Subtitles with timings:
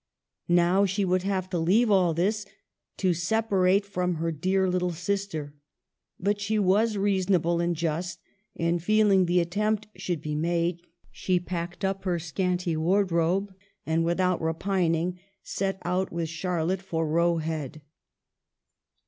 [0.49, 2.47] Now she would have to leave all this,
[2.97, 5.53] to separate from her dear little sister.
[6.19, 8.19] But she was reasonable and just,
[8.55, 13.53] and, feeling the attempt should be made, she packed up her scanty wardrobe,
[13.85, 17.83] and, without re pining, set out with Charlotte for Roe Head.